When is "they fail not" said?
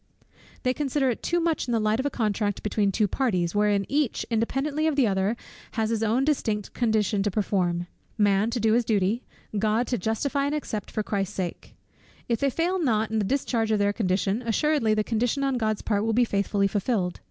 12.39-13.11